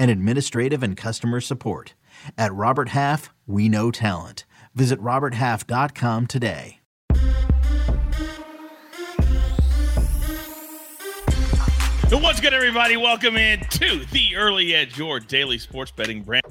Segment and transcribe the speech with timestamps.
[0.00, 1.94] and administrative and customer support.
[2.36, 4.46] At Robert Half, we know talent.
[4.74, 6.78] Visit RobertHalf.com today.
[12.10, 12.96] What's good, everybody?
[12.96, 16.42] Welcome in to the Early Edge, your daily sports betting brand.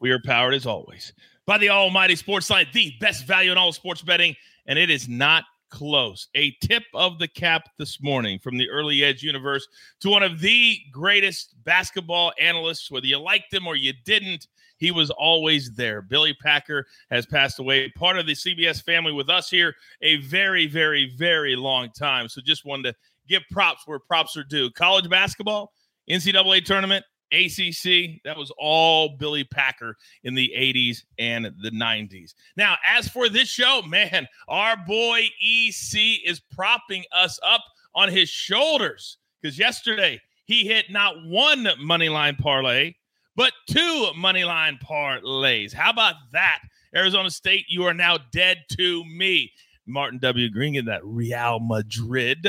[0.00, 1.12] We are powered, as always,
[1.46, 5.44] by the Almighty Sportsline, the best value in all sports betting, and it is not
[5.72, 6.28] close.
[6.34, 9.66] A tip of the cap this morning from the Early Edge universe
[10.00, 14.46] to one of the greatest basketball analysts, whether you liked him or you didn't.
[14.76, 16.02] He was always there.
[16.02, 20.66] Billy Packer has passed away, part of the CBS family with us here a very,
[20.66, 22.28] very, very long time.
[22.28, 24.70] So just wanted to give props where props are due.
[24.72, 25.72] College basketball,
[26.10, 28.20] NCAA tournament, ACC.
[28.24, 32.34] That was all Billy Packer in the 80s and the 90s.
[32.56, 37.62] Now, as for this show, man, our boy EC is propping us up
[37.94, 42.94] on his shoulders because yesterday he hit not one money line parlay,
[43.36, 45.72] but two money line parlays.
[45.72, 46.60] How about that?
[46.94, 49.52] Arizona State, you are now dead to me.
[49.86, 50.50] Martin W.
[50.50, 52.46] Green in that Real Madrid.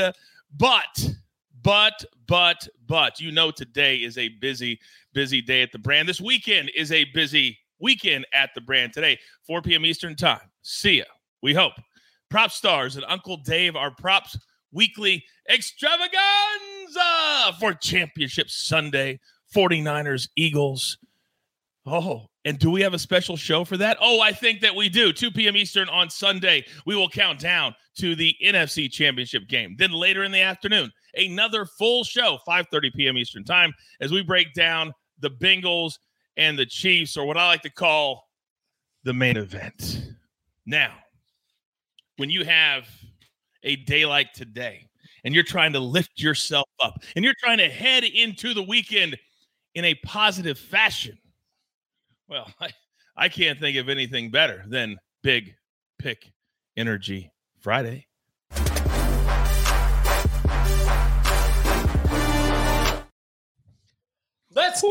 [0.55, 1.09] But
[1.63, 4.79] but, but, but, you know, today is a busy,
[5.13, 6.07] busy day at the brand.
[6.07, 9.85] This weekend is a busy weekend at the brand today, 4 p.m.
[9.85, 10.51] Eastern Time.
[10.61, 11.05] See ya.
[11.41, 11.73] We hope.
[12.29, 14.37] Prop stars and Uncle Dave are props
[14.71, 16.09] weekly extravaganza
[17.59, 19.19] for Championship Sunday,
[19.55, 20.97] 49ers, Eagles.
[21.85, 23.97] Oh, and do we have a special show for that?
[24.01, 25.13] Oh, I think that we do.
[25.13, 25.55] 2 p.m.
[25.55, 29.75] Eastern on Sunday, we will count down to the NFC Championship game.
[29.77, 33.17] Then later in the afternoon, another full show, 5:30 p.m.
[33.17, 35.97] Eastern Time, as we break down the Bengals
[36.37, 38.27] and the Chiefs, or what I like to call
[39.03, 40.03] the main event.
[40.65, 40.93] Now,
[42.17, 42.87] when you have
[43.63, 44.87] a day like today,
[45.23, 49.17] and you're trying to lift yourself up, and you're trying to head into the weekend
[49.75, 51.17] in a positive fashion,
[52.27, 52.69] well, I,
[53.15, 55.55] I can't think of anything better than Big
[55.99, 56.31] Pick
[56.75, 58.07] Energy Friday.
[64.55, 64.89] Let's go!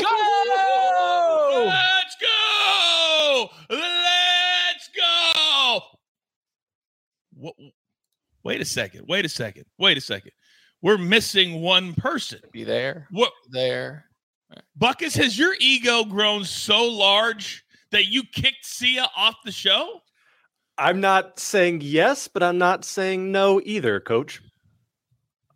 [1.65, 3.49] Let's go!
[3.69, 5.79] Let's go!
[8.43, 9.05] Wait a second.
[9.07, 9.65] Wait a second.
[9.77, 10.31] Wait a second.
[10.81, 12.39] We're missing one person.
[12.51, 13.07] Be there.
[13.11, 13.31] What?
[13.49, 14.05] There.
[14.79, 20.01] Buckus, has your ego grown so large that you kicked Sia off the show?
[20.77, 24.41] I'm not saying yes, but I'm not saying no either, coach.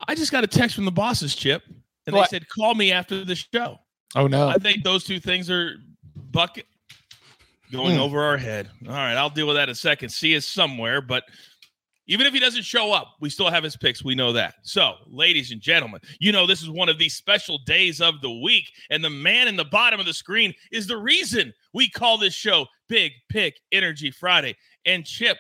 [0.08, 1.64] I just got a text from the bosses, Chip,
[2.06, 2.30] and what?
[2.30, 3.80] they said, call me after the show.
[4.16, 4.48] Oh, no.
[4.48, 5.78] I think those two things are
[6.32, 6.66] bucket
[7.72, 8.02] going mm.
[8.02, 8.70] over our head.
[8.88, 10.10] All right, I'll deal with that in a second.
[10.10, 11.24] Sia somewhere, but
[12.08, 14.04] even if he doesn't show up, we still have his picks.
[14.04, 14.56] We know that.
[14.62, 18.32] So, ladies and gentlemen, you know this is one of these special days of the
[18.32, 22.18] week, and the man in the bottom of the screen is the reason we call
[22.18, 24.56] this show Big Pick Energy Friday.
[24.86, 25.38] And Chip,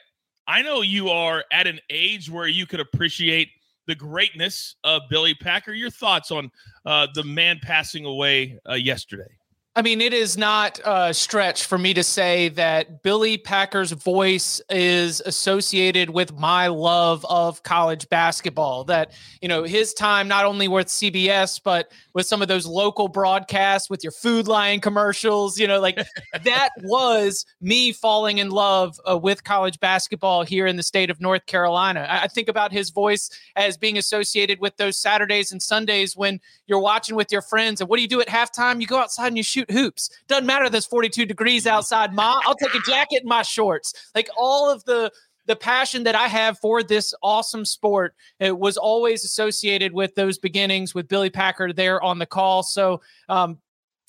[0.47, 3.49] I know you are at an age where you could appreciate
[3.87, 5.73] the greatness of Billy Packer.
[5.73, 6.51] Your thoughts on
[6.85, 9.37] uh, the man passing away uh, yesterday?
[9.77, 14.59] I mean, it is not a stretch for me to say that Billy Packer's voice
[14.71, 18.85] is associated with my love of college basketball.
[18.85, 23.07] That, you know, his time not only with CBS, but with some of those local
[23.07, 25.99] broadcasts with your Food Lion commercials, you know, like
[26.43, 31.21] that was me falling in love uh, with college basketball here in the state of
[31.21, 32.07] North Carolina.
[32.09, 36.39] I, I think about his voice as being associated with those Saturdays and Sundays when
[36.65, 37.79] you're watching with your friends.
[37.79, 38.81] And what do you do at halftime?
[38.81, 40.09] You go outside and you shoot shoot hoops.
[40.27, 42.39] Doesn't matter there's 42 degrees outside, Ma.
[42.45, 43.93] I'll take a jacket and my shorts.
[44.15, 45.11] Like all of the
[45.45, 50.37] the passion that I have for this awesome sport it was always associated with those
[50.37, 52.63] beginnings with Billy Packer there on the call.
[52.63, 52.99] So
[53.29, 53.57] um,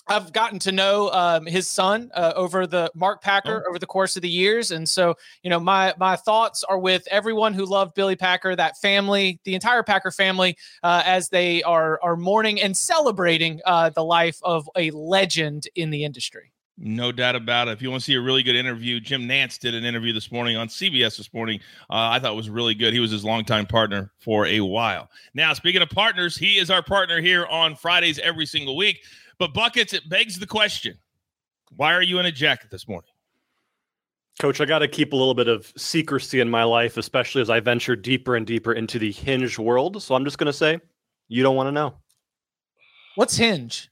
[0.08, 3.69] I've gotten to know um, his son uh, over the Mark Packer oh.
[3.69, 7.06] over the course of the years, and so you know my my thoughts are with
[7.10, 12.00] everyone who loved Billy Packer, that family, the entire Packer family, uh, as they are
[12.02, 16.52] are mourning and celebrating uh, the life of a legend in the industry.
[16.81, 17.72] No doubt about it.
[17.72, 20.31] If you want to see a really good interview, Jim Nantz did an interview this
[20.31, 21.58] morning on CBS this morning.
[21.90, 22.94] Uh, I thought was really good.
[22.94, 25.11] He was his longtime partner for a while.
[25.34, 29.00] Now, speaking of partners, he is our partner here on Fridays every single week.
[29.38, 30.99] But buckets, it begs the question:
[31.76, 33.11] Why are you in a jacket this morning?
[34.40, 37.50] Coach, I got to keep a little bit of secrecy in my life, especially as
[37.50, 40.00] I venture deeper and deeper into the hinge world.
[40.00, 40.79] So I'm just going to say,
[41.26, 41.94] you don't want to know.
[43.17, 43.90] What's hinge?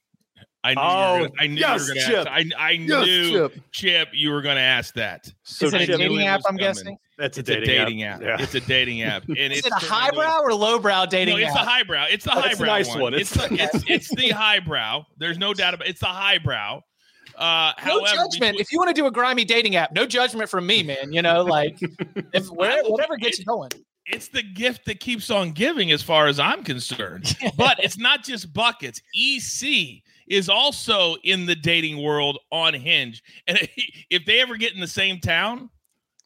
[0.67, 2.29] I knew, oh, you, gonna, I knew yes, you were going to ask.
[2.29, 3.63] I, I yes, knew, Chip.
[3.71, 4.09] Chip.
[4.13, 5.33] you were going to ask that.
[5.45, 6.41] So Is it a dating app?
[6.41, 6.61] I'm coming.
[6.61, 6.99] guessing.
[7.17, 8.17] That's a it's dating a dating app.
[8.17, 8.27] app.
[8.27, 8.37] Yeah.
[8.41, 9.23] It's a dating app.
[9.29, 11.37] And Is it's it a highbrow or lowbrow dating?
[11.37, 11.65] No, it's app?
[11.65, 12.07] the highbrow.
[12.11, 13.01] It's the oh, highbrow nice one.
[13.01, 13.15] one.
[13.15, 15.05] It's the, it's, it's the highbrow.
[15.19, 15.91] There's no doubt about it.
[15.91, 16.83] It's the highbrow.
[17.37, 18.33] Uh, no however, judgment.
[18.33, 21.13] Between, if you want to do a grimy dating app, no judgment from me, man.
[21.13, 21.79] You know, like
[22.33, 23.71] if whatever gets you going.
[24.07, 27.37] It's the gift that keeps on giving, as far as I'm concerned.
[27.57, 29.01] but it's not just buckets.
[29.15, 33.23] EC is also in the dating world on Hinge.
[33.47, 33.59] And
[34.11, 35.71] if they ever get in the same town,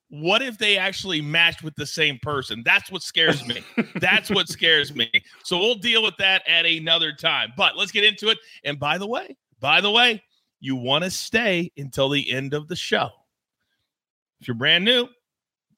[0.09, 2.63] what if they actually matched with the same person?
[2.65, 3.63] That's what scares me.
[3.97, 5.11] That's what scares me.
[5.45, 7.53] So we'll deal with that at another time.
[7.57, 8.39] But let's get into it.
[8.65, 10.23] And by the way, by the way,
[10.59, 13.11] you want to stay until the end of the show.
[14.41, 15.09] If you're brand new,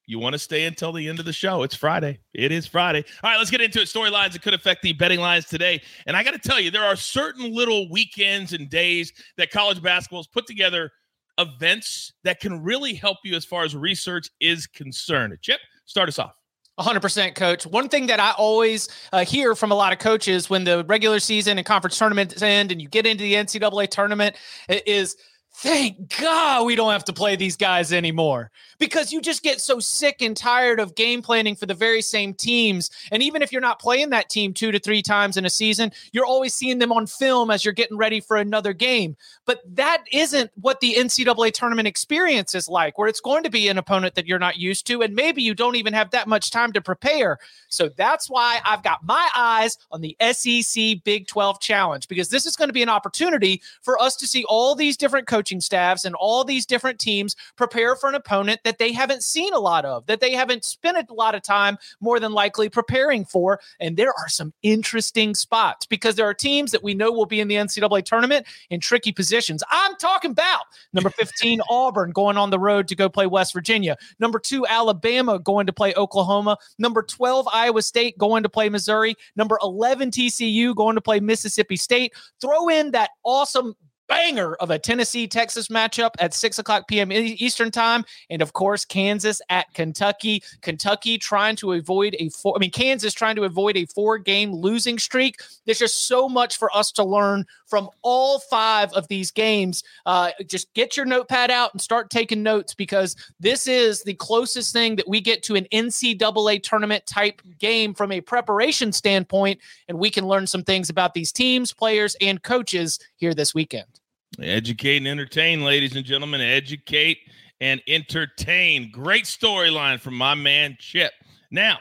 [0.07, 1.63] you want to stay until the end of the show.
[1.63, 2.19] It's Friday.
[2.35, 3.05] It is Friday.
[3.23, 3.89] All right, let's get into it.
[3.89, 5.81] Storylines that could affect the betting lines today.
[6.07, 9.83] And I got to tell you, there are certain little weekends and days that college
[9.83, 10.91] basketball has put together
[11.39, 15.37] events that can really help you as far as research is concerned.
[15.41, 16.35] Chip, start us off.
[16.81, 17.67] 100% coach.
[17.67, 21.21] One thing that I always uh, hear from a lot of coaches when the regular
[21.21, 24.37] season and conference tournaments end and you get into the NCAA tournament
[24.69, 25.17] is–
[25.55, 29.79] thank God we don't have to play these guys anymore because you just get so
[29.79, 32.91] sick and tired of game planning for the very same teams.
[33.11, 35.93] And even if you're not playing that team two to three times in a season,
[36.13, 39.17] you're always seeing them on film as you're getting ready for another game.
[39.45, 43.69] But that isn't what the NCAA tournament experience is like, where it's going to be
[43.69, 45.03] an opponent that you're not used to.
[45.03, 47.39] And maybe you don't even have that much time to prepare.
[47.69, 52.47] So that's why I've got my eyes on the SEC Big 12 Challenge because this
[52.47, 55.61] is going to be an opportunity for us to see all these different coaches coaching
[55.61, 59.59] staffs and all these different teams prepare for an opponent that they haven't seen a
[59.59, 63.59] lot of, that they haven't spent a lot of time more than likely preparing for.
[63.81, 67.41] And there are some interesting spots because there are teams that we know will be
[67.41, 69.65] in the NCAA tournament in tricky positions.
[69.69, 70.63] I'm talking about
[70.93, 75.41] number 15, Auburn going on the road to go play West Virginia, number two, Alabama
[75.41, 80.73] going to play Oklahoma, number 12, Iowa State going to play Missouri, number 11, TCU
[80.77, 82.13] going to play Mississippi State.
[82.41, 83.75] Throw in that awesome
[84.13, 87.11] banger of a Tennessee Texas matchup at 6 o'clock p.m.
[87.11, 88.05] Eastern time.
[88.29, 90.43] And of course, Kansas at Kentucky.
[90.61, 94.53] Kentucky trying to avoid a four, I mean, Kansas trying to avoid a four game
[94.53, 95.41] losing streak.
[95.65, 99.83] There's just so much for us to learn from all five of these games.
[100.05, 104.75] Uh, just get your notepad out and start taking notes because this is the closest
[104.75, 109.59] thing that we get to an NCAA tournament type game from a preparation standpoint.
[109.89, 114.02] And we can learn some things about these teams, players, and coaches here this weekend.
[114.41, 116.41] Educate and entertain, ladies and gentlemen.
[116.41, 117.19] Educate
[117.61, 118.91] and entertain.
[118.91, 121.13] Great storyline from my man Chip.
[121.51, 121.79] Now,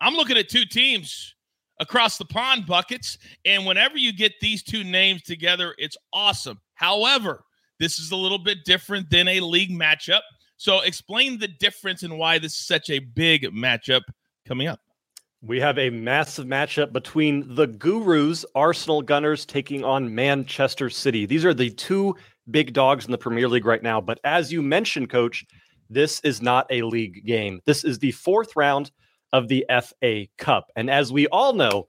[0.00, 1.34] I'm looking at two teams
[1.80, 6.60] across the pond buckets, and whenever you get these two names together, it's awesome.
[6.74, 7.44] However,
[7.78, 10.22] this is a little bit different than a league matchup.
[10.56, 14.02] So, explain the difference and why this is such a big matchup
[14.46, 14.80] coming up.
[15.46, 21.26] We have a massive matchup between the Gurus, Arsenal Gunners, taking on Manchester City.
[21.26, 22.16] These are the two
[22.50, 24.00] big dogs in the Premier League right now.
[24.00, 25.44] But as you mentioned, coach,
[25.90, 27.60] this is not a league game.
[27.66, 28.90] This is the fourth round
[29.34, 30.70] of the FA Cup.
[30.76, 31.88] And as we all know,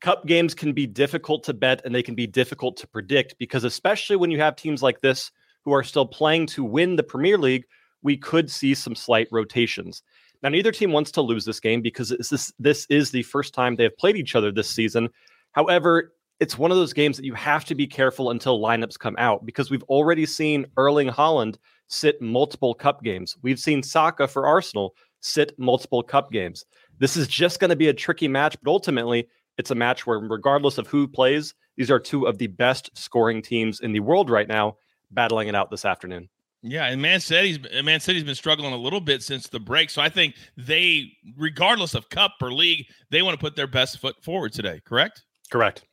[0.00, 3.64] cup games can be difficult to bet and they can be difficult to predict because,
[3.64, 5.30] especially when you have teams like this
[5.66, 7.66] who are still playing to win the Premier League,
[8.02, 10.02] we could see some slight rotations.
[10.42, 13.76] Now, neither team wants to lose this game because this this is the first time
[13.76, 15.08] they have played each other this season.
[15.52, 19.16] However, it's one of those games that you have to be careful until lineups come
[19.18, 21.56] out because we've already seen Erling Haaland
[21.88, 23.36] sit multiple cup games.
[23.42, 26.64] We've seen Saka for Arsenal sit multiple cup games.
[26.98, 29.28] This is just going to be a tricky match, but ultimately,
[29.58, 33.40] it's a match where, regardless of who plays, these are two of the best scoring
[33.40, 34.76] teams in the world right now
[35.10, 36.28] battling it out this afternoon.
[36.68, 39.88] Yeah, and Man City's uh, Man City's been struggling a little bit since the break,
[39.88, 44.00] so I think they, regardless of cup or league, they want to put their best
[44.00, 44.80] foot forward today.
[44.84, 45.22] Correct?
[45.50, 45.84] Correct.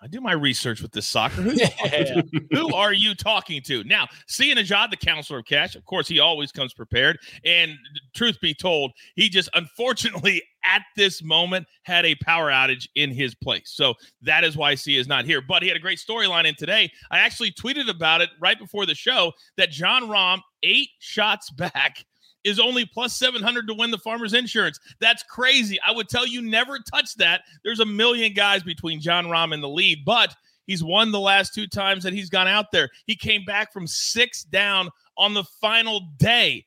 [0.00, 1.42] I do my research with this soccer.
[1.42, 2.20] Who's yeah.
[2.52, 3.82] Who are you talking to?
[3.84, 7.18] Now, Sia Nejad, the counselor of cash, of course, he always comes prepared.
[7.44, 7.72] And
[8.14, 13.34] truth be told, he just unfortunately at this moment had a power outage in his
[13.34, 13.70] place.
[13.74, 15.40] So that is why Sia is not here.
[15.40, 16.90] But he had a great storyline in today.
[17.10, 22.04] I actually tweeted about it right before the show that Jon Rahm eight shots back
[22.46, 24.78] is only plus 700 to win the Farmers Insurance.
[25.00, 25.78] That's crazy.
[25.84, 27.42] I would tell you never touch that.
[27.64, 30.34] There's a million guys between Jon Rahm and the lead, but
[30.66, 32.88] he's won the last two times that he's gone out there.
[33.06, 36.64] He came back from six down on the final day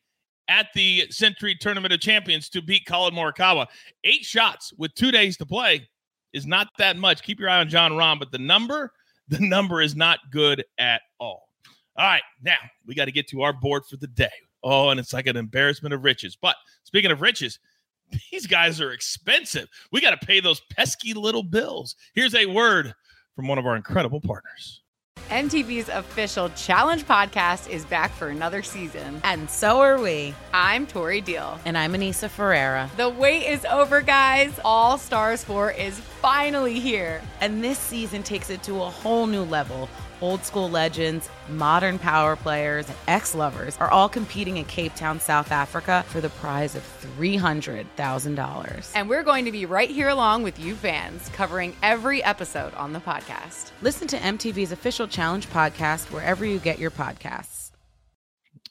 [0.50, 3.67] at the Sentry Tournament of Champions to beat Collin Morikawa.
[4.03, 5.88] Eight shots with two days to play
[6.33, 7.24] is not that much.
[7.24, 8.91] Keep your eye on Jon Rahm, but the number,
[9.29, 11.48] the number is not good at all.
[11.95, 14.29] All right, now we got to get to our board for the day.
[14.63, 16.38] Oh, and it's like an embarrassment of riches.
[16.39, 17.60] But speaking of riches,
[18.32, 19.68] these guys are expensive.
[19.92, 21.96] We got to pay those pesky little bills.
[22.13, 22.94] Here's a word
[23.36, 24.82] from one of our incredible partners.
[25.30, 29.22] MTV's official Challenge podcast is back for another season.
[29.24, 30.34] And so are we.
[30.54, 31.60] I'm Tori Deal.
[31.66, 32.89] And I'm Aneesa Ferreira.
[32.98, 34.60] The wait is over, guys.
[34.66, 37.22] All Stars 4 is finally here.
[37.42, 39.88] And this season takes it to a whole new level
[40.21, 45.19] old school legends, modern power players, and ex lovers are all competing in Cape Town,
[45.19, 46.83] South Africa for the prize of
[47.17, 48.91] $300,000.
[48.95, 52.93] And we're going to be right here along with you fans, covering every episode on
[52.93, 53.71] the podcast.
[53.81, 57.71] Listen to MTV's official Challenge podcast wherever you get your podcasts.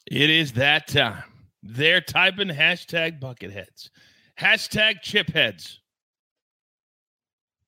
[0.09, 1.23] It is that time.
[1.61, 3.89] They're typing hashtag bucketheads,
[4.39, 5.77] hashtag chipheads,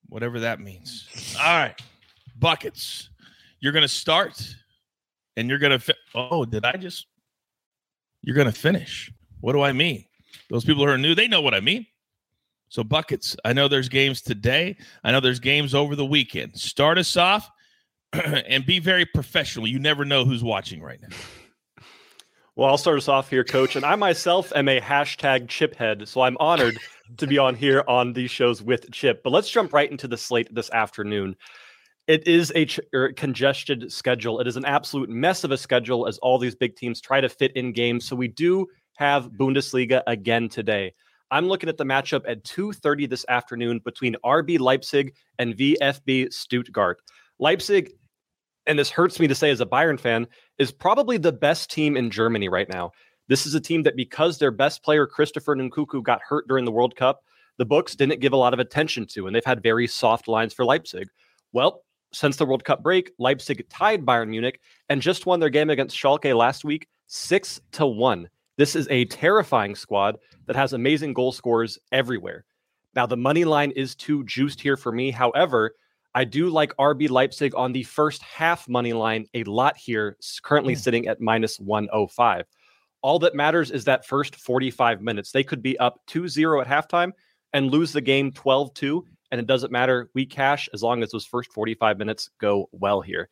[0.08, 1.36] whatever that means.
[1.38, 1.78] All right,
[2.38, 3.10] buckets
[3.62, 4.54] you're going to start
[5.36, 7.06] and you're going to fi- oh did i just
[8.24, 9.10] you're going to finish.
[9.40, 10.04] What do i mean?
[10.50, 11.86] Those people who are new they know what i mean.
[12.68, 14.76] So buckets i know there's games today.
[15.02, 16.58] I know there's games over the weekend.
[16.58, 17.48] Start us off
[18.12, 19.66] and be very professional.
[19.66, 21.16] You never know who's watching right now.
[22.56, 26.20] Well i'll start us off here coach and i myself am a hashtag chiphead so
[26.20, 26.78] i'm honored
[27.16, 30.18] to be on here on these shows with chip but let's jump right into the
[30.18, 31.36] slate this afternoon
[32.06, 34.40] it is a ch- er, congested schedule.
[34.40, 37.28] It is an absolute mess of a schedule as all these big teams try to
[37.28, 38.04] fit in games.
[38.04, 38.66] So we do
[38.96, 40.94] have Bundesliga again today.
[41.30, 47.00] I'm looking at the matchup at 2:30 this afternoon between RB Leipzig and VfB Stuttgart.
[47.38, 47.90] Leipzig,
[48.66, 50.26] and this hurts me to say as a Bayern fan,
[50.58, 52.90] is probably the best team in Germany right now.
[53.28, 56.72] This is a team that because their best player Christopher Nkunku got hurt during the
[56.72, 57.20] World Cup,
[57.56, 60.52] the books didn't give a lot of attention to, and they've had very soft lines
[60.52, 61.08] for Leipzig.
[61.52, 61.82] Well,
[62.12, 65.96] since the World Cup break, Leipzig tied Bayern Munich and just won their game against
[65.96, 68.28] Schalke last week, six to one.
[68.58, 72.44] This is a terrifying squad that has amazing goal scorers everywhere.
[72.94, 75.10] Now, the money line is too juiced here for me.
[75.10, 75.74] However,
[76.14, 80.74] I do like RB Leipzig on the first half money line a lot here, currently
[80.74, 80.78] mm.
[80.78, 82.44] sitting at minus 105.
[83.00, 85.32] All that matters is that first 45 minutes.
[85.32, 87.12] They could be up 2 0 at halftime
[87.54, 90.10] and lose the game 12 2 and it doesn't matter.
[90.14, 93.30] We cash as long as those first 45 minutes go well here.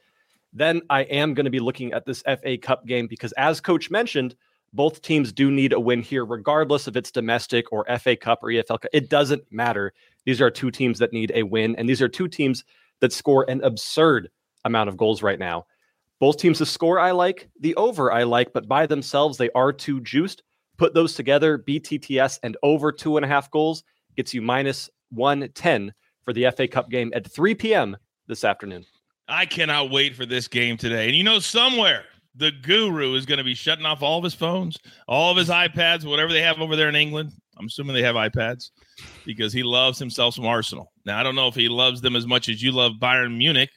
[0.52, 3.90] Then I am going to be looking at this FA Cup game because, as coach
[3.90, 4.34] mentioned,
[4.72, 8.48] both teams do need a win here, regardless if it's domestic or FA Cup or
[8.48, 8.86] EFL Cup.
[8.92, 9.92] It doesn't matter.
[10.24, 12.64] These are two teams that need a win, and these are two teams
[13.00, 14.30] that score an absurd
[14.64, 15.66] amount of goals right now.
[16.18, 19.72] Both teams, the score I like, the over I like, but by themselves, they are
[19.72, 20.42] too juiced.
[20.78, 23.84] Put those together, BTTS and over two and a half goals
[24.16, 25.92] gets you minus 110
[26.24, 27.96] for the FA Cup game at 3 p.m.
[28.26, 28.84] this afternoon.
[29.28, 31.06] I cannot wait for this game today.
[31.06, 34.34] And you know, somewhere the guru is going to be shutting off all of his
[34.34, 34.76] phones,
[35.06, 37.32] all of his iPads, whatever they have over there in England.
[37.58, 38.70] I'm assuming they have iPads
[39.26, 40.92] because he loves himself some Arsenal.
[41.04, 43.70] Now, I don't know if he loves them as much as you love Bayern Munich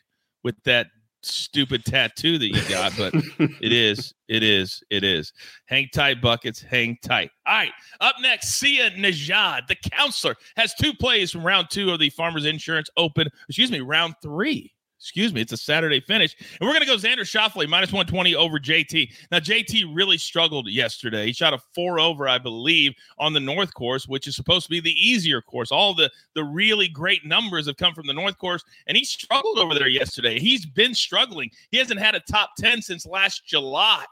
[0.43, 0.87] with that
[1.25, 5.33] stupid tattoo that you got, but it is, it is, it is.
[5.65, 6.61] Hang tight, buckets.
[6.61, 7.31] Hang tight.
[7.45, 7.71] All right.
[8.01, 12.45] Up next, Sia Nejad, the counselor, has two plays from round two of the Farmers
[12.45, 13.27] Insurance Open.
[13.47, 14.73] Excuse me, round three
[15.03, 16.33] excuse me, it's a Saturday finish.
[16.39, 19.11] And we're going to go Xander Schauffele, minus 120 over JT.
[19.31, 21.25] Now, JT really struggled yesterday.
[21.25, 24.69] He shot a four over, I believe, on the North course, which is supposed to
[24.69, 25.73] be the easier course.
[25.73, 29.59] All the, the really great numbers have come from the North course, and he struggled
[29.59, 30.39] over there yesterday.
[30.39, 31.51] He's been struggling.
[31.69, 34.05] He hasn't had a top 10 since last July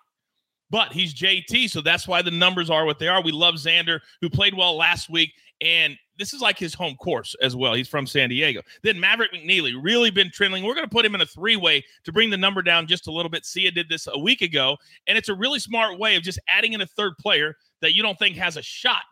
[0.71, 3.21] but he's JT, so that's why the numbers are what they are.
[3.21, 7.35] We love Xander, who played well last week, and this is like his home course
[7.41, 7.73] as well.
[7.73, 8.61] He's from San Diego.
[8.83, 10.63] Then Maverick McNealy really been trending.
[10.63, 13.07] We're going to put him in a three way to bring the number down just
[13.07, 13.45] a little bit.
[13.45, 14.77] Sia did this a week ago,
[15.07, 18.03] and it's a really smart way of just adding in a third player that you
[18.03, 19.03] don't think has a shot.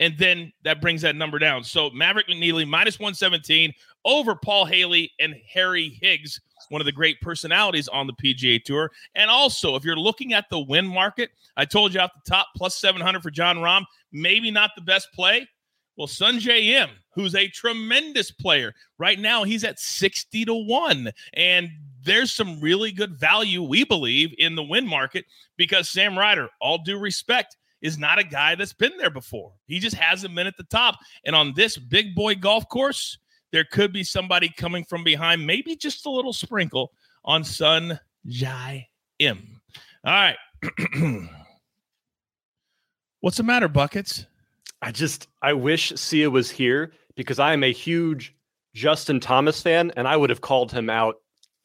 [0.00, 1.62] And then that brings that number down.
[1.62, 3.72] So Maverick McNealy minus 117
[4.04, 8.90] over Paul Haley and Harry Higgs, one of the great personalities on the PGA Tour.
[9.14, 12.48] And also, if you're looking at the win market, I told you off the top,
[12.56, 15.46] plus 700 for Jon Rahm, maybe not the best play.
[15.96, 21.10] Well, Sungjae Im, who's a tremendous player, right now he's at 60 to 1.
[21.34, 21.68] And
[22.02, 25.24] there's some really good value, we believe, in the win market
[25.56, 29.52] because Sam Ryder, all due respect, is not a guy that's been there before.
[29.66, 30.96] He just hasn't been at the top.
[31.24, 33.18] And on this big boy golf course,
[33.52, 36.92] there could be somebody coming from behind, maybe just a little sprinkle
[37.24, 39.60] on Sun Jai Im.
[40.04, 40.36] All right.
[43.20, 44.26] What's the matter, Buckets?
[44.84, 48.34] I just I wish Sia was here because I am a huge
[48.74, 51.16] Justin Thomas fan, and I would have called him out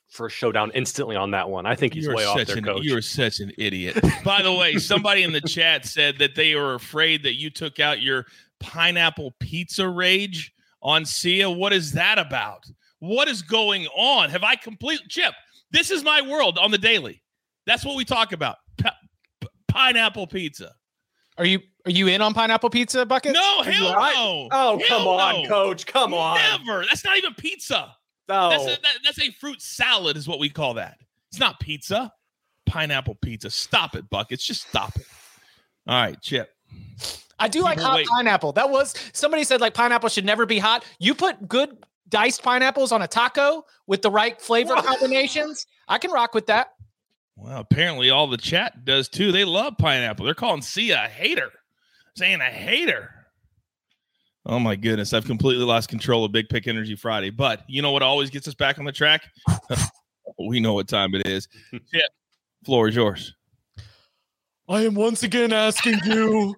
[0.09, 1.65] for a showdown instantly on that one.
[1.65, 2.83] I think he's you're way off an, coach.
[2.83, 3.99] You're such an idiot.
[4.23, 7.81] By the way, somebody in the chat said that they were afraid that you took
[7.81, 8.25] out your
[8.61, 11.49] pineapple pizza rage on Sia.
[11.49, 12.63] What is that about?
[12.99, 14.29] What is going on?
[14.29, 15.33] Have I complete Chip?
[15.71, 17.21] This is my world on the daily.
[17.65, 18.55] That's what we talk about.
[18.77, 20.71] P- pineapple pizza.
[21.39, 23.33] Are you are you in on pineapple pizza bucket?
[23.33, 24.49] No, hell no.
[24.51, 25.49] Oh, hell come on, no.
[25.49, 25.85] coach.
[25.85, 26.37] Come on.
[26.37, 26.85] Never.
[26.85, 27.95] That's not even pizza.
[28.27, 28.49] No.
[28.49, 30.97] That's a, that, that's a fruit salad, is what we call that.
[31.31, 32.11] It's not pizza.
[32.65, 33.49] Pineapple pizza.
[33.49, 34.43] Stop it, Buckets.
[34.43, 35.05] Just stop it.
[35.87, 36.51] All right, Chip.
[37.39, 38.07] I do like hot wait.
[38.07, 38.51] pineapple.
[38.51, 40.83] That was somebody said like pineapple should never be hot.
[40.99, 41.77] You put good
[42.09, 45.65] diced pineapples on a taco with the right flavor combinations.
[45.87, 46.73] I can rock with that.
[47.41, 49.31] Well, apparently all the chat does too.
[49.31, 50.25] They love pineapple.
[50.25, 51.51] They're calling Sia a hater,
[52.15, 53.11] saying a hater.
[54.45, 57.29] Oh my goodness, I've completely lost control of Big Pick Energy Friday.
[57.29, 59.29] But you know what always gets us back on the track?
[60.39, 61.47] we know what time it is.
[61.71, 62.09] Chip,
[62.65, 63.35] floor is yours.
[64.67, 66.55] I am once again asking you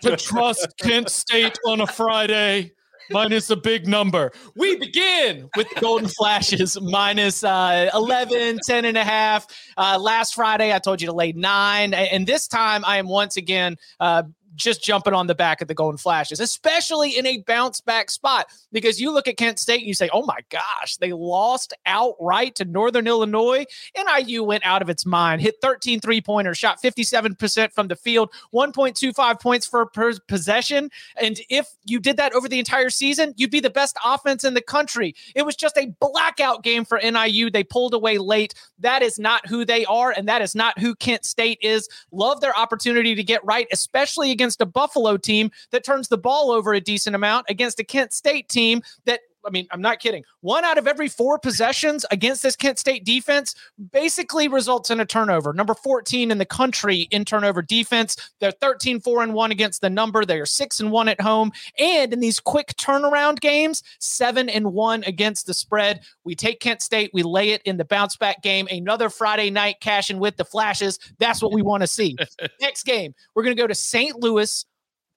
[0.00, 2.72] to trust Kent State on a Friday
[3.10, 4.32] minus a big number.
[4.56, 9.46] We begin with the Golden Flashes minus uh, 11, 10 and a half.
[9.76, 11.94] Uh, last Friday, I told you to lay nine.
[11.94, 15.74] And this time, I am once again uh, just jumping on the back of the
[15.74, 18.46] Golden Flashes, especially in a bounce back spot.
[18.72, 22.54] Because you look at Kent State and you say, oh my gosh, they lost outright
[22.56, 23.64] to Northern Illinois.
[23.96, 28.30] NIU went out of its mind, hit 13 three pointers, shot 57% from the field,
[28.52, 30.90] 1.25 points for per possession.
[31.20, 34.54] And if you did that over the entire season, you'd be the best offense in
[34.54, 35.14] the country.
[35.34, 37.50] It was just a blackout game for NIU.
[37.50, 38.54] They pulled away late.
[38.78, 41.88] That is not who they are, and that is not who Kent State is.
[42.12, 46.50] Love their opportunity to get right, especially against a Buffalo team that turns the ball
[46.50, 50.24] over a decent amount, against a Kent State team that I mean, I'm not kidding.
[50.40, 53.54] One out of every four possessions against this Kent State defense
[53.92, 55.52] basically results in a turnover.
[55.52, 58.16] Number 14 in the country in turnover defense.
[58.40, 60.24] They're 13 4 and 1 against the number.
[60.24, 61.52] They are 6 and 1 at home.
[61.78, 66.00] And in these quick turnaround games, 7 and 1 against the spread.
[66.24, 68.66] We take Kent State, we lay it in the bounce back game.
[68.70, 70.98] Another Friday night cashing with the flashes.
[71.18, 72.16] That's what we want to see.
[72.60, 74.16] Next game, we're going to go to St.
[74.20, 74.64] Louis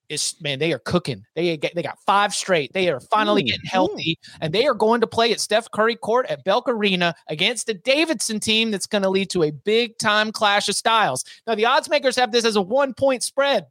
[0.09, 1.25] is man, they are cooking.
[1.35, 2.73] They get, they got five straight.
[2.73, 6.25] They are finally getting healthy, and they are going to play at Steph Curry Court
[6.27, 8.71] at Belk Arena against the Davidson team.
[8.71, 11.23] That's going to lead to a big time clash of styles.
[11.45, 13.65] Now, the odds makers have this as a one point spread.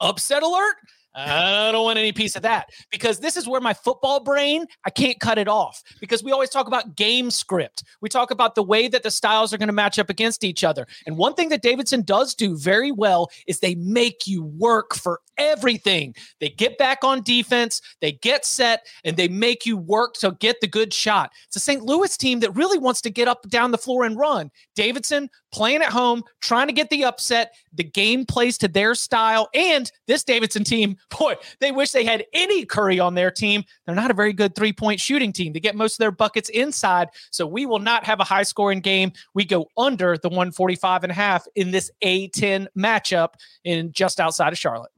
[0.00, 0.76] Upset alert.
[1.14, 4.90] I don't want any piece of that because this is where my football brain, I
[4.90, 7.84] can't cut it off because we always talk about game script.
[8.00, 10.64] We talk about the way that the styles are going to match up against each
[10.64, 10.86] other.
[11.06, 15.20] And one thing that Davidson does do very well is they make you work for
[15.38, 16.14] everything.
[16.40, 20.60] They get back on defense, they get set, and they make you work to get
[20.60, 21.30] the good shot.
[21.46, 21.82] It's a St.
[21.82, 24.50] Louis team that really wants to get up down the floor and run.
[24.74, 27.54] Davidson playing at home, trying to get the upset.
[27.72, 29.48] The game plays to their style.
[29.54, 33.64] And this Davidson team, boy, they wish they had any Curry on their team.
[33.86, 35.52] They're not a very good three point shooting team.
[35.52, 37.08] They get most of their buckets inside.
[37.30, 39.12] So we will not have a high scoring game.
[39.34, 44.52] We go under the 145 and a half in this A10 matchup in just outside
[44.52, 44.90] of Charlotte.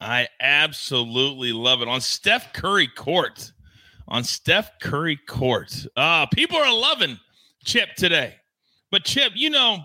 [0.00, 1.88] I absolutely love it.
[1.88, 3.52] On Steph Curry Court.
[4.08, 5.86] On Steph Curry Court.
[5.96, 7.18] Uh, people are loving
[7.64, 8.36] Chip today.
[8.90, 9.84] But Chip, you know,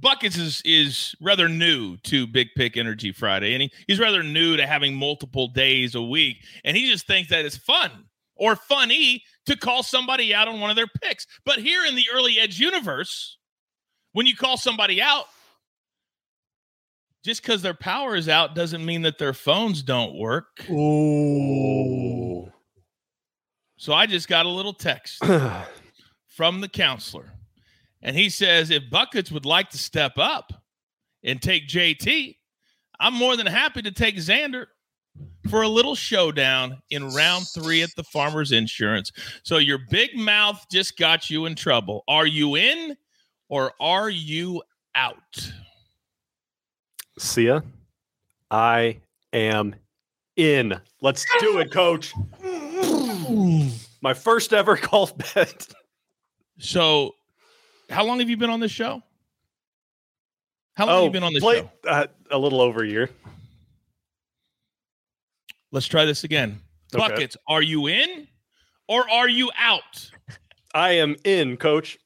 [0.00, 4.56] Buckets is is rather new to Big Pick Energy Friday, and he, he's rather new
[4.56, 7.90] to having multiple days a week, and he just thinks that it's fun
[8.36, 11.26] or funny to call somebody out on one of their picks.
[11.44, 13.36] But here in the early edge universe,
[14.12, 15.26] when you call somebody out,
[17.24, 20.68] just because their power is out doesn't mean that their phones don't work.
[20.70, 22.50] Ooh.
[23.76, 25.22] So I just got a little text
[26.28, 27.32] from the counselor.
[28.02, 30.52] And he says if Buckets would like to step up
[31.22, 32.36] and take JT,
[33.00, 34.66] I'm more than happy to take Xander
[35.50, 39.12] for a little showdown in round three at the Farmers Insurance.
[39.42, 42.04] So your big mouth just got you in trouble.
[42.08, 42.96] Are you in
[43.48, 44.62] or are you
[44.94, 45.52] out?
[47.18, 47.62] Sia,
[48.50, 49.00] I
[49.32, 49.74] am
[50.36, 50.80] in.
[51.00, 52.14] Let's do it, coach.
[54.00, 55.68] My first ever golf bet.
[56.58, 57.12] So,
[57.92, 59.02] how long have you been on this show?
[60.74, 61.70] How long have you been on this play- show?
[61.86, 63.10] Uh, a little over a year.
[65.70, 66.60] Let's try this again.
[66.94, 67.08] Okay.
[67.08, 68.28] Buckets, are you in
[68.88, 70.10] or are you out?
[70.74, 71.98] I am in, coach.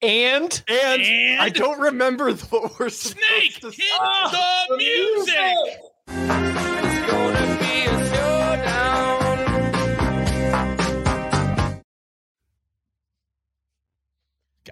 [0.00, 5.34] And And, And I don't remember the what Snake, hit the music.
[6.06, 6.77] gonna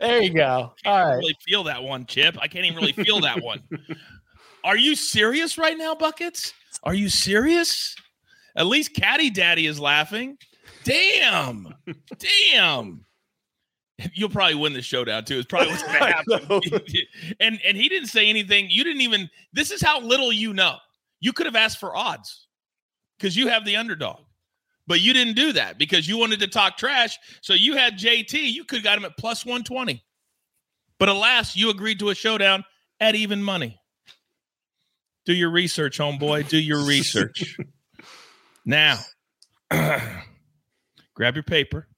[0.00, 0.72] There you go.
[0.78, 1.16] I can't All right.
[1.16, 2.36] really feel that one, Chip.
[2.40, 3.62] I can't even really feel that one.
[4.64, 6.52] Are you serious right now, Buckets?
[6.82, 7.94] Are you serious?
[8.56, 10.38] At least Caddy Daddy is laughing.
[10.84, 11.74] Damn.
[12.52, 13.04] Damn.
[14.12, 15.38] You'll probably win the showdown too.
[15.38, 16.48] It's probably what's gonna I happen.
[16.48, 16.60] know.
[17.40, 18.66] and and he didn't say anything.
[18.68, 20.76] You didn't even this is how little you know.
[21.20, 22.46] You could have asked for odds
[23.18, 24.20] because you have the underdog.
[24.86, 27.18] But you didn't do that because you wanted to talk trash.
[27.40, 28.34] So you had JT.
[28.34, 30.02] You could have got him at plus 120.
[30.98, 32.64] But alas, you agreed to a showdown
[33.00, 33.78] at even money.
[35.24, 36.48] Do your research, homeboy.
[36.48, 37.58] Do your research.
[38.64, 38.98] now,
[39.70, 41.88] grab your paper,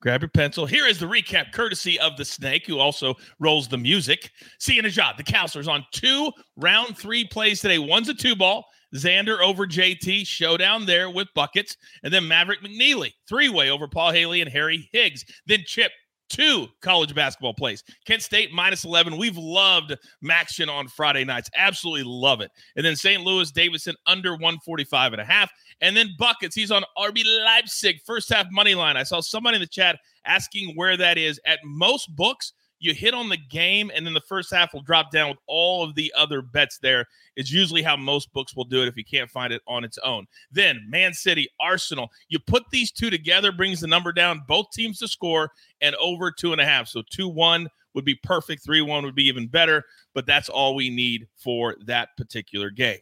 [0.00, 0.66] grab your pencil.
[0.66, 4.30] Here is the recap, courtesy of the snake, who also rolls the music.
[4.60, 5.16] Sia Nejad.
[5.16, 7.78] The Counselors on two round three plays today.
[7.78, 8.64] One's a two ball.
[8.94, 11.76] Xander over JT, showdown there with buckets.
[12.02, 15.24] And then Maverick McNealy, three way over Paul Haley and Harry Higgs.
[15.46, 15.92] Then Chip,
[16.30, 17.84] two college basketball plays.
[18.06, 19.18] Kent State minus 11.
[19.18, 21.50] We've loved MACtion on Friday nights.
[21.56, 22.50] Absolutely love it.
[22.76, 23.22] And then St.
[23.22, 25.50] Louis Davidson under 145 and a half.
[25.82, 26.54] And then buckets.
[26.54, 28.96] He's on RB Leipzig first half money line.
[28.96, 31.40] I saw somebody in the chat asking where that is.
[31.44, 35.10] At most books, you hit on the game and then the first half will drop
[35.10, 37.06] down with all of the other bets there.
[37.36, 39.98] It's usually how most books will do it if you can't find it on its
[39.98, 40.26] own.
[40.50, 42.10] Then Man City, Arsenal.
[42.28, 46.30] You put these two together, brings the number down, both teams to score and over
[46.30, 46.88] two and a half.
[46.88, 48.64] So 2 1 would be perfect.
[48.64, 52.98] 3 1 would be even better, but that's all we need for that particular game.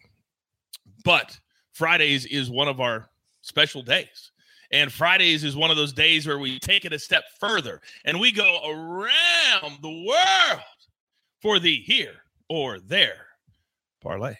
[1.04, 1.38] But
[1.72, 3.08] Fridays is one of our
[3.42, 4.32] special days.
[4.70, 8.20] And Fridays is one of those days where we take it a step further and
[8.20, 10.62] we go around the world
[11.40, 12.16] for the here
[12.48, 13.28] or there
[14.02, 14.34] parlay.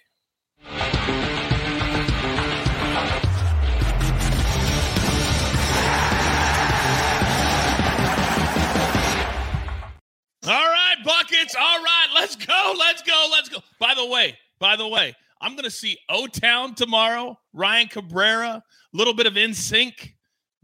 [10.46, 11.54] All right, buckets.
[11.54, 12.74] All right, let's go.
[12.78, 13.28] Let's go.
[13.30, 13.58] Let's go.
[13.78, 17.38] By the way, by the way, I'm going to see O Town tomorrow.
[17.52, 18.62] Ryan Cabrera,
[18.94, 20.12] a little bit of NSYNC,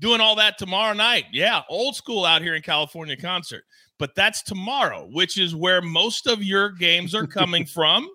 [0.00, 1.24] doing all that tomorrow night.
[1.32, 3.64] Yeah, old school out here in California concert.
[3.98, 8.08] But that's tomorrow, which is where most of your games are coming from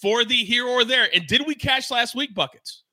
[0.00, 1.08] for the here or there.
[1.12, 2.84] And did we cash last week, buckets?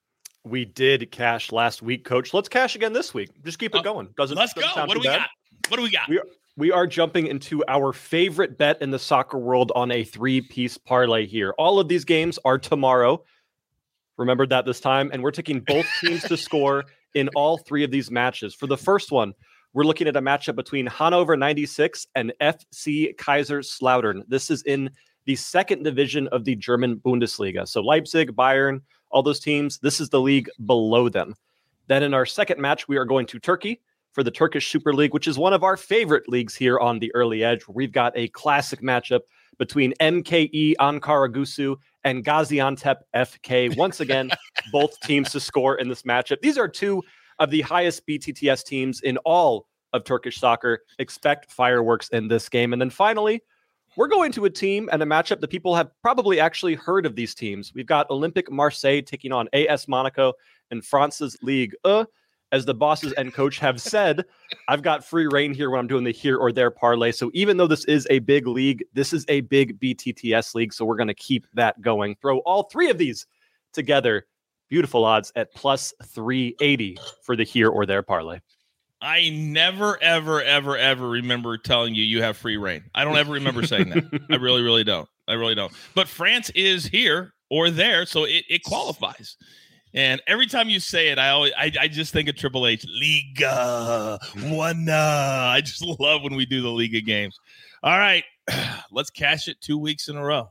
[0.44, 2.34] We did cash last week, coach.
[2.34, 3.30] Let's cash again this week.
[3.46, 4.10] Just keep it Uh, going.
[4.18, 4.86] Doesn't Let's doesn't go.
[4.86, 5.20] What do we bad.
[5.20, 5.30] got?
[5.70, 6.10] What do we got?
[6.10, 6.20] We
[6.58, 11.26] We are jumping into our favorite bet in the soccer world on a three-piece parlay
[11.28, 11.54] here.
[11.58, 13.24] All of these games are tomorrow.
[14.20, 16.84] Remember that this time, and we're taking both teams to score
[17.16, 18.54] in all three of these matches.
[18.54, 19.34] For the first one,
[19.74, 24.24] we're looking at a matchup between Hannover 96 and FC Kaiserslautern.
[24.28, 24.90] This is in
[25.26, 27.66] the second division of the German Bundesliga.
[27.66, 31.34] So Leipzig, Bayern, all those teams, this is the league below them.
[31.88, 35.14] Then in our second match, we are going to Turkey for the Turkish Super League,
[35.14, 37.62] which is one of our favorite leagues here on the early edge.
[37.70, 39.22] We've got a classic matchup
[39.58, 43.76] between MKE Ankaragücü and Gaziantep FK.
[43.78, 44.30] Once again,
[44.72, 46.42] both teams to score in this matchup.
[46.42, 47.04] These are two
[47.40, 50.84] of the highest BTTS teams in all of Turkish soccer.
[51.00, 52.74] Expect fireworks in this game.
[52.74, 53.42] And then finally,
[53.96, 57.16] we're going to a team and a matchup that people have probably actually heard of
[57.16, 57.74] these teams.
[57.74, 60.34] We've got Olympique Marseille taking on AS Monaco
[60.72, 61.76] in France's League.
[61.84, 62.06] Uh,
[62.52, 64.26] as the bosses and coach have said,
[64.68, 67.12] I've got free reign here when I'm doing the here or there parlay.
[67.12, 70.74] So even though this is a big league, this is a big BTTS league.
[70.74, 72.16] So we're going to keep that going.
[72.22, 73.28] Throw all three of these
[73.74, 74.26] together.
[74.70, 78.40] Beautiful odds at plus 380 for the here or there parlay.
[79.02, 82.84] I never, ever, ever, ever remember telling you you have free reign.
[82.94, 84.22] I don't ever remember saying that.
[84.30, 85.08] I really, really don't.
[85.28, 85.72] I really don't.
[85.96, 89.38] But France is here or there, so it, it qualifies.
[89.94, 92.86] And every time you say it, I always I, I just think of Triple H
[92.88, 94.88] Liga one.
[94.90, 97.40] I just love when we do the Liga games.
[97.82, 98.24] All right,
[98.92, 100.50] let's cash it two weeks in a row.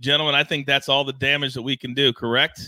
[0.00, 2.60] Gentlemen, I think that's all the damage that we can do, correct?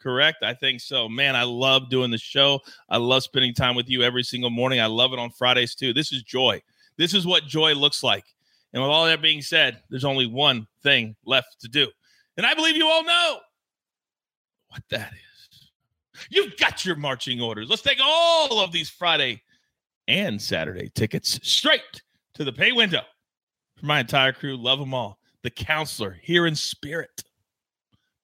[0.00, 0.44] Correct.
[0.44, 1.08] I think so.
[1.08, 2.60] Man, I love doing the show.
[2.88, 4.80] I love spending time with you every single morning.
[4.80, 5.92] I love it on Fridays too.
[5.92, 6.62] This is joy.
[6.96, 8.24] This is what joy looks like.
[8.72, 11.88] And with all that being said, there's only one thing left to do.
[12.36, 13.38] And I believe you all know
[14.68, 15.35] what that is.
[16.30, 17.68] You've got your marching orders.
[17.68, 19.42] Let's take all of these Friday
[20.08, 22.02] and Saturday tickets straight
[22.34, 23.02] to the pay window.
[23.76, 25.18] For my entire crew, love them all.
[25.42, 27.22] The counselor here in spirit,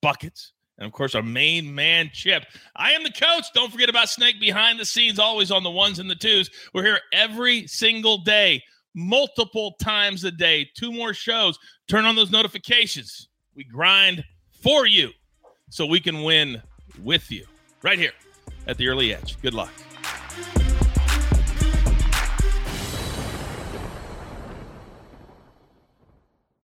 [0.01, 2.45] buckets, and of course, our main man, Chip.
[2.75, 3.45] I am the coach.
[3.55, 6.51] Don't forget about Snake behind the scenes, always on the ones and the twos.
[6.75, 8.63] We're here every single day,
[8.95, 10.69] multiple times a day.
[10.75, 11.59] Two more shows.
[11.89, 13.29] Turn on those notifications.
[13.55, 15.11] We grind for you
[15.71, 16.61] so we can win
[17.03, 17.47] with you
[17.83, 18.13] right here
[18.67, 19.41] at the early edge.
[19.43, 19.73] Good luck.